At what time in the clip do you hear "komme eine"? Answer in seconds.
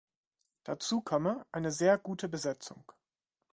1.01-1.71